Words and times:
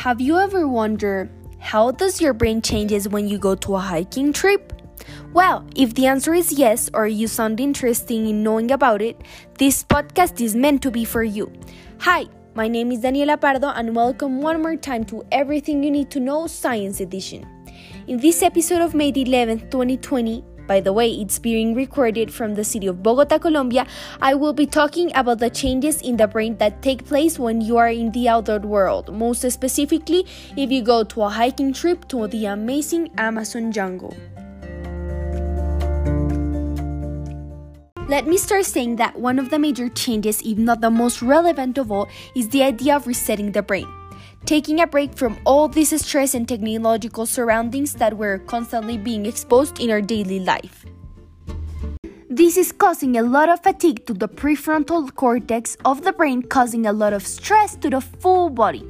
Have 0.00 0.18
you 0.18 0.38
ever 0.38 0.66
wondered 0.66 1.28
how 1.58 1.90
does 1.90 2.22
your 2.22 2.32
brain 2.32 2.62
changes 2.62 3.06
when 3.06 3.28
you 3.28 3.36
go 3.36 3.54
to 3.56 3.76
a 3.76 3.78
hiking 3.78 4.32
trip? 4.32 4.72
Well, 5.34 5.66
if 5.76 5.92
the 5.92 6.06
answer 6.06 6.32
is 6.32 6.50
yes 6.54 6.88
or 6.94 7.06
you 7.06 7.28
sound 7.28 7.60
interested 7.60 8.14
in 8.14 8.42
knowing 8.42 8.70
about 8.70 9.02
it, 9.02 9.20
this 9.58 9.84
podcast 9.84 10.40
is 10.40 10.56
meant 10.56 10.80
to 10.84 10.90
be 10.90 11.04
for 11.04 11.22
you. 11.22 11.52
Hi, 11.98 12.24
my 12.54 12.66
name 12.66 12.92
is 12.92 13.00
Daniela 13.00 13.38
Pardo 13.38 13.68
and 13.68 13.94
welcome 13.94 14.40
one 14.40 14.62
more 14.62 14.74
time 14.74 15.04
to 15.04 15.22
Everything 15.32 15.84
You 15.84 15.90
Need 15.90 16.10
to 16.12 16.18
Know 16.18 16.46
Science 16.46 17.00
Edition. 17.00 17.46
In 18.06 18.16
this 18.16 18.42
episode 18.42 18.80
of 18.80 18.94
May 18.94 19.12
11th, 19.12 19.70
2020, 19.70 20.42
by 20.70 20.78
the 20.78 20.92
way, 20.92 21.10
it's 21.10 21.40
being 21.40 21.74
recorded 21.74 22.32
from 22.32 22.54
the 22.54 22.62
city 22.62 22.86
of 22.86 23.02
Bogota, 23.02 23.40
Colombia. 23.40 23.84
I 24.22 24.34
will 24.34 24.52
be 24.52 24.66
talking 24.66 25.10
about 25.16 25.40
the 25.40 25.50
changes 25.50 26.00
in 26.00 26.16
the 26.16 26.28
brain 26.28 26.58
that 26.58 26.80
take 26.80 27.04
place 27.04 27.40
when 27.40 27.60
you 27.60 27.76
are 27.76 27.88
in 27.88 28.12
the 28.12 28.28
outdoor 28.28 28.60
world, 28.60 29.12
most 29.12 29.42
specifically 29.50 30.24
if 30.56 30.70
you 30.70 30.80
go 30.82 31.02
to 31.02 31.22
a 31.22 31.28
hiking 31.28 31.72
trip 31.72 32.06
to 32.14 32.28
the 32.28 32.46
amazing 32.46 33.10
Amazon 33.18 33.72
jungle. 33.72 34.14
Let 38.06 38.28
me 38.28 38.38
start 38.38 38.64
saying 38.64 38.94
that 39.02 39.18
one 39.18 39.40
of 39.40 39.50
the 39.50 39.58
major 39.58 39.88
changes, 39.88 40.40
if 40.42 40.56
not 40.56 40.80
the 40.80 40.90
most 40.90 41.20
relevant 41.20 41.78
of 41.78 41.90
all, 41.90 42.08
is 42.36 42.48
the 42.50 42.62
idea 42.62 42.94
of 42.94 43.08
resetting 43.08 43.50
the 43.50 43.62
brain 43.62 43.88
taking 44.44 44.80
a 44.80 44.86
break 44.86 45.14
from 45.14 45.38
all 45.44 45.68
this 45.68 45.90
stress 46.00 46.34
and 46.34 46.48
technological 46.48 47.26
surroundings 47.26 47.94
that 47.94 48.16
we're 48.16 48.38
constantly 48.38 48.98
being 48.98 49.26
exposed 49.26 49.80
in 49.80 49.90
our 49.90 50.00
daily 50.00 50.40
life. 50.40 50.84
This 52.28 52.56
is 52.56 52.72
causing 52.72 53.16
a 53.16 53.22
lot 53.22 53.48
of 53.48 53.62
fatigue 53.62 54.06
to 54.06 54.14
the 54.14 54.28
prefrontal 54.28 55.14
cortex 55.14 55.76
of 55.84 56.04
the 56.04 56.12
brain, 56.12 56.42
causing 56.42 56.86
a 56.86 56.92
lot 56.92 57.12
of 57.12 57.26
stress 57.26 57.76
to 57.76 57.90
the 57.90 58.00
full 58.00 58.50
body. 58.50 58.86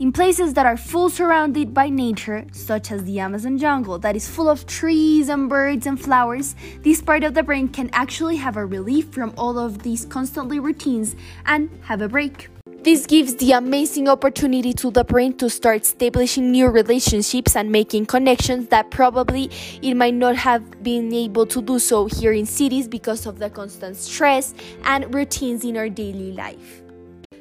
In 0.00 0.12
places 0.12 0.54
that 0.54 0.64
are 0.64 0.76
full 0.76 1.10
surrounded 1.10 1.74
by 1.74 1.88
nature, 1.88 2.46
such 2.52 2.92
as 2.92 3.02
the 3.02 3.18
Amazon 3.18 3.58
jungle 3.58 3.98
that 3.98 4.14
is 4.14 4.28
full 4.28 4.48
of 4.48 4.64
trees 4.66 5.28
and 5.28 5.48
birds 5.48 5.86
and 5.86 6.00
flowers, 6.00 6.54
this 6.82 7.02
part 7.02 7.24
of 7.24 7.34
the 7.34 7.42
brain 7.42 7.66
can 7.66 7.90
actually 7.92 8.36
have 8.36 8.56
a 8.56 8.64
relief 8.64 9.08
from 9.12 9.32
all 9.36 9.58
of 9.58 9.82
these 9.82 10.04
constantly 10.04 10.60
routines 10.60 11.16
and 11.46 11.68
have 11.82 12.00
a 12.00 12.08
break. 12.08 12.48
This 12.82 13.06
gives 13.06 13.34
the 13.34 13.52
amazing 13.52 14.08
opportunity 14.08 14.72
to 14.74 14.92
the 14.92 15.02
brain 15.02 15.36
to 15.38 15.50
start 15.50 15.82
establishing 15.82 16.52
new 16.52 16.68
relationships 16.68 17.56
and 17.56 17.72
making 17.72 18.06
connections 18.06 18.68
that 18.68 18.92
probably 18.92 19.50
it 19.82 19.94
might 19.94 20.14
not 20.14 20.36
have 20.36 20.80
been 20.84 21.12
able 21.12 21.44
to 21.46 21.60
do 21.60 21.80
so 21.80 22.06
here 22.06 22.32
in 22.32 22.46
cities 22.46 22.86
because 22.86 23.26
of 23.26 23.40
the 23.40 23.50
constant 23.50 23.96
stress 23.96 24.54
and 24.84 25.12
routines 25.12 25.64
in 25.64 25.76
our 25.76 25.88
daily 25.88 26.30
life. 26.30 26.82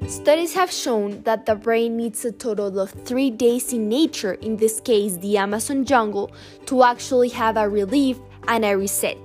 Studies 0.07 0.55
have 0.55 0.71
shown 0.71 1.21
that 1.21 1.45
the 1.45 1.53
brain 1.53 1.97
needs 1.97 2.25
a 2.25 2.31
total 2.31 2.79
of 2.79 2.89
three 3.05 3.29
days 3.29 3.71
in 3.73 3.87
nature, 3.87 4.33
in 4.33 4.57
this 4.57 4.79
case 4.79 5.17
the 5.17 5.37
Amazon 5.37 5.85
jungle, 5.85 6.31
to 6.65 6.81
actually 6.81 7.29
have 7.29 7.57
a 7.57 7.69
relief 7.69 8.17
and 8.47 8.65
a 8.65 8.75
reset. 8.75 9.17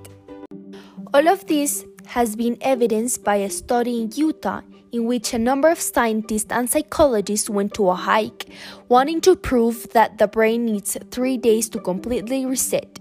All 1.11 1.27
of 1.27 1.47
this 1.47 1.85
has 2.05 2.35
been 2.35 2.57
evidenced 2.61 3.23
by 3.23 3.37
a 3.37 3.49
study 3.49 3.99
in 3.99 4.11
Utah 4.13 4.61
in 4.93 5.05
which 5.05 5.33
a 5.33 5.39
number 5.39 5.69
of 5.69 5.79
scientists 5.81 6.51
and 6.51 6.69
psychologists 6.69 7.49
went 7.49 7.73
to 7.73 7.89
a 7.89 7.95
hike, 7.95 8.45
wanting 8.87 9.19
to 9.21 9.35
prove 9.35 9.89
that 9.91 10.19
the 10.19 10.27
brain 10.27 10.65
needs 10.65 10.95
three 11.09 11.35
days 11.35 11.67
to 11.67 11.79
completely 11.79 12.45
reset, 12.45 12.99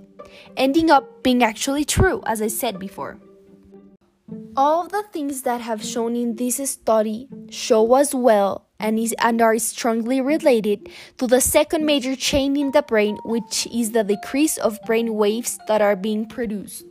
ending 0.56 0.90
up 0.90 1.22
being 1.22 1.44
actually 1.44 1.84
true, 1.84 2.22
as 2.26 2.40
I 2.40 2.48
said 2.48 2.78
before. 2.78 3.18
All 4.56 4.88
the 4.88 5.04
things 5.12 5.42
that 5.42 5.60
have 5.60 5.84
shown 5.84 6.16
in 6.16 6.36
this 6.36 6.56
study 6.70 7.28
show 7.50 7.94
as 7.94 8.14
well 8.14 8.66
and, 8.80 8.98
is, 8.98 9.14
and 9.18 9.42
are 9.42 9.58
strongly 9.58 10.22
related 10.22 10.88
to 11.18 11.26
the 11.26 11.40
second 11.40 11.84
major 11.84 12.16
change 12.16 12.56
in 12.56 12.70
the 12.70 12.82
brain, 12.82 13.18
which 13.24 13.66
is 13.72 13.92
the 13.92 14.02
decrease 14.02 14.56
of 14.56 14.80
brain 14.86 15.14
waves 15.14 15.58
that 15.68 15.82
are 15.82 15.96
being 15.96 16.24
produced. 16.26 16.86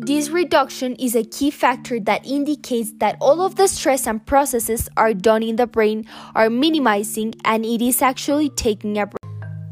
This 0.00 0.28
reduction 0.30 0.94
is 0.94 1.16
a 1.16 1.24
key 1.24 1.50
factor 1.50 1.98
that 2.06 2.24
indicates 2.24 2.92
that 2.98 3.16
all 3.20 3.42
of 3.42 3.56
the 3.56 3.66
stress 3.66 4.06
and 4.06 4.24
processes 4.24 4.88
are 4.96 5.12
done 5.12 5.42
in 5.42 5.56
the 5.56 5.66
brain 5.66 6.06
are 6.36 6.48
minimizing 6.48 7.34
and 7.44 7.66
it 7.66 7.82
is 7.82 8.00
actually 8.00 8.48
taking 8.50 8.96
a 8.96 9.06
break. 9.06 9.18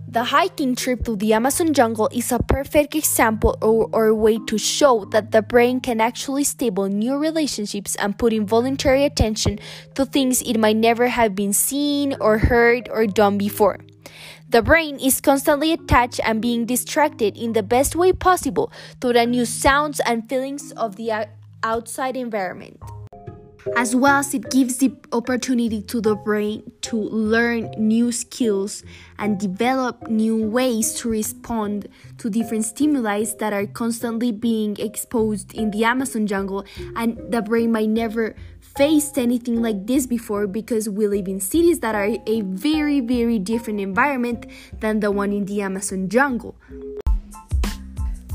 The 0.09 0.25
hiking 0.25 0.75
trip 0.75 1.05
to 1.05 1.15
the 1.15 1.33
Amazon 1.33 1.73
jungle 1.73 2.09
is 2.11 2.33
a 2.33 2.41
perfect 2.41 2.97
example 2.97 3.57
or, 3.63 3.89
or 3.93 4.13
way 4.17 4.41
to 4.49 4.59
show 4.59 5.05
that 5.13 5.31
the 5.31 5.43
brain 5.43 5.79
can 5.79 6.01
actually 6.01 6.43
stable 6.43 6.89
new 6.89 7.17
relationships 7.19 7.95
and 7.95 8.19
put 8.19 8.33
involuntary 8.33 9.05
attention 9.05 9.61
to 9.95 10.05
things 10.05 10.43
it 10.43 10.59
might 10.59 10.77
never 10.77 11.07
have 11.07 11.37
been 11.37 11.53
seen 11.53 12.17
or 12.21 12.39
heard 12.39 12.89
or 12.91 13.07
done 13.07 13.39
before. 13.39 13.79
The 14.49 14.63
brain 14.63 15.01
is 15.01 15.21
constantly 15.21 15.73
attached 15.73 16.21
and 16.23 16.41
being 16.41 16.67
distracted 16.67 17.37
in 17.37 17.53
the 17.53 17.65
best 17.65 17.97
way 17.97 18.13
possible 18.13 18.71
to 19.01 19.13
the 19.13 19.27
new 19.27 19.45
sounds 19.45 19.99
and 20.07 20.29
feelings 20.29 20.71
of 20.73 20.95
the 20.95 21.27
outside 21.65 22.17
environment. 22.17 22.79
As 23.75 23.97
well 23.97 24.21
as 24.21 24.33
it 24.33 24.51
gives 24.51 24.79
the 24.79 24.95
opportunity 25.13 25.83
to 25.83 26.01
the 26.01 26.15
brain 26.15 26.71
to 26.83 26.97
learn 26.97 27.71
new 27.77 28.13
skills 28.13 28.85
and 29.19 29.41
develop 29.41 30.09
new 30.09 30.37
ways 30.49 30.95
to 31.01 31.09
respond 31.09 31.89
to 32.19 32.31
different 32.31 32.65
stimuli 32.65 33.25
that 33.39 33.53
are 33.53 33.67
constantly 33.67 34.31
being 34.31 34.77
exposed 34.79 35.53
in 35.55 35.73
the 35.73 35.85
Amazon 35.85 36.27
jungle, 36.27 36.65
and 36.95 37.19
the 37.33 37.43
brain 37.43 37.73
might 37.73 37.89
never 37.89 38.37
faced 38.61 39.19
anything 39.19 39.61
like 39.63 39.87
this 39.87 40.07
before 40.07 40.47
because 40.47 40.89
we 40.89 41.09
live 41.09 41.27
in 41.27 41.41
cities 41.41 41.81
that 41.81 41.95
are 41.95 42.11
a 42.27 42.41
very, 42.43 43.01
very 43.01 43.39
different 43.39 43.81
environment 43.81 44.47
than 44.81 45.01
the 45.01 45.11
one 45.11 45.33
in 45.33 45.47
the 45.47 45.61
Amazon 45.63 46.09
jungle. 46.09 46.57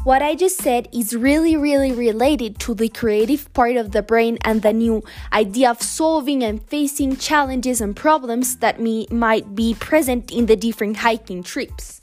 What 0.03 0.23
I 0.23 0.34
just 0.34 0.57
said 0.57 0.88
is 0.91 1.16
really, 1.16 1.56
really 1.56 1.91
related 1.91 2.57
to 2.62 2.73
the 2.73 2.89
creative 2.89 3.53
part 3.53 3.75
of 3.75 3.91
the 3.91 4.01
brain 4.01 4.39
and 4.41 4.63
the 4.63 4.73
new 4.73 5.03
idea 5.31 5.69
of 5.69 5.79
solving 5.79 6.41
and 6.44 6.59
facing 6.69 7.17
challenges 7.17 7.81
and 7.81 7.95
problems 7.95 8.56
that 8.57 8.79
me, 8.79 9.06
might 9.11 9.53
be 9.53 9.75
present 9.75 10.31
in 10.31 10.47
the 10.47 10.56
different 10.56 10.97
hiking 10.97 11.44
trips. 11.44 12.01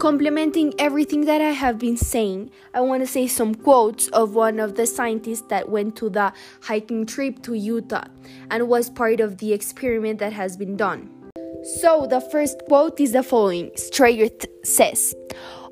Complementing 0.00 0.74
everything 0.76 1.26
that 1.26 1.40
I 1.40 1.52
have 1.52 1.78
been 1.78 1.96
saying, 1.96 2.50
I 2.74 2.80
want 2.80 3.04
to 3.04 3.06
say 3.06 3.28
some 3.28 3.54
quotes 3.54 4.08
of 4.08 4.34
one 4.34 4.58
of 4.58 4.74
the 4.74 4.88
scientists 4.88 5.46
that 5.50 5.68
went 5.68 5.94
to 5.98 6.10
the 6.10 6.32
hiking 6.62 7.06
trip 7.06 7.40
to 7.44 7.54
Utah 7.54 8.06
and 8.50 8.68
was 8.68 8.90
part 8.90 9.20
of 9.20 9.38
the 9.38 9.52
experiment 9.52 10.18
that 10.18 10.32
has 10.32 10.56
been 10.56 10.76
done. 10.76 11.08
So, 11.78 12.06
the 12.06 12.20
first 12.20 12.60
quote 12.66 13.00
is 13.00 13.12
the 13.12 13.22
following 13.22 13.70
Strayer 13.76 14.28
says, 14.64 15.14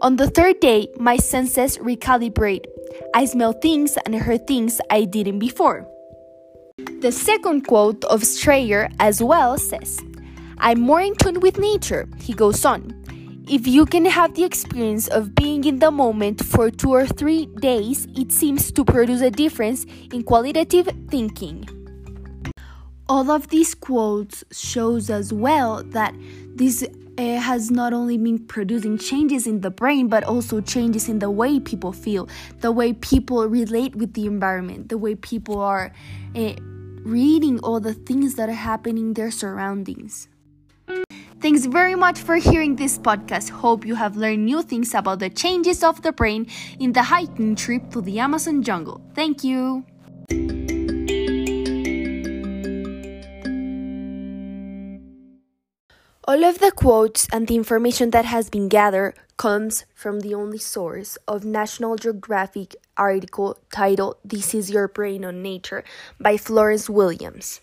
On 0.03 0.17
the 0.17 0.29
third 0.29 0.59
day, 0.59 0.89
my 0.99 1.17
senses 1.17 1.79
recalibrate. 1.79 2.65
I 3.15 3.25
smell 3.25 3.53
things 3.53 3.97
and 4.05 4.17
hear 4.17 4.37
things 4.37 4.81
I 4.91 5.05
didn't 5.05 5.39
before. 5.39 5.87
The 6.99 7.13
second 7.13 7.69
quote 7.69 8.05
of 8.07 8.25
Strayer 8.25 8.89
as 8.99 9.23
well 9.23 9.57
says, 9.59 10.01
I'm 10.59 10.81
more 10.81 11.01
in 11.01 11.15
tune 11.15 11.39
with 11.39 11.57
nature. 11.57 12.09
He 12.19 12.33
goes 12.33 12.65
on, 12.65 13.01
if 13.47 13.69
you 13.69 13.87
can 13.87 14.05
have 14.07 14.35
the 14.35 14.43
experience 14.43 15.07
of 15.07 15.37
being 15.37 15.62
in 15.62 15.79
the 15.79 15.93
moment 15.93 16.45
for 16.45 16.69
two 16.69 16.91
or 16.91 17.07
three 17.07 17.47
days, 17.61 18.09
it 18.17 18.33
seems 18.33 18.73
to 18.73 18.85
produce 18.85 19.21
a 19.21 19.31
difference 19.31 19.87
in 20.12 20.25
qualitative 20.25 20.89
thinking. 21.11 21.69
All 23.09 23.31
of 23.31 23.49
these 23.49 23.75
quotes 23.75 24.43
shows 24.51 25.11
as 25.11 25.33
well 25.33 25.85
that 25.85 26.12
this 26.55 26.85
uh, 27.19 27.23
has 27.37 27.71
not 27.71 27.93
only 27.93 28.17
been 28.19 28.39
producing 28.39 28.99
changes 28.99 29.47
in 29.47 29.61
the 29.61 29.71
brain 29.71 30.09
but 30.09 30.25
also 30.25 30.61
changes 30.61 31.09
in 31.09 31.19
the 31.19 31.31
way 31.31 31.61
people 31.61 31.93
feel, 31.93 32.29
the 32.61 32.73
way 32.73 32.93
people 32.93 33.47
relate 33.47 33.95
with 33.97 34.15
the 34.15 34.27
environment, 34.27 34.89
the 34.89 34.99
way 34.99 35.15
people 35.15 35.61
are 35.61 35.93
uh, 36.35 36.55
reading 37.05 37.59
all 37.61 37.81
the 37.81 37.94
things 37.94 38.35
that 38.37 38.49
are 38.49 38.53
happening 38.53 39.09
in 39.09 39.15
their 39.15 39.31
surroundings. 39.31 40.29
Thanks 41.41 41.67
very 41.67 41.97
much 41.97 42.21
for 42.21 42.37
hearing 42.37 42.76
this 42.76 42.99
podcast. 42.99 43.50
Hope 43.50 43.85
you 43.85 43.97
have 43.97 44.17
learned 44.17 44.44
new 44.44 44.62
things 44.62 44.94
about 44.94 45.19
the 45.19 45.29
changes 45.29 45.82
of 45.82 46.00
the 46.03 46.12
brain 46.12 46.47
in 46.79 46.93
the 46.93 47.03
hiking 47.03 47.56
trip 47.56 47.91
to 47.91 48.00
the 48.00 48.21
Amazon 48.21 48.62
jungle. 48.62 49.00
Thank 49.15 49.43
you. 49.43 49.85
All 56.32 56.44
of 56.44 56.61
the 56.61 56.73
quotes 56.73 57.29
and 57.31 57.46
the 57.46 57.56
information 57.56 58.08
that 58.12 58.25
has 58.25 58.49
been 58.49 58.70
gathered 58.70 59.12
comes 59.37 59.84
from 59.94 60.20
the 60.20 60.32
only 60.32 60.56
source 60.56 61.19
of 61.29 61.44
National 61.44 61.94
Geographic 61.96 62.75
article 62.96 63.58
titled 63.70 64.17
This 64.25 64.55
is 64.55 64.70
Your 64.70 64.88
Brain 64.88 65.26
on 65.26 65.43
Nature 65.43 65.84
by 66.19 66.38
Florence 66.38 66.88
Williams. 66.88 67.61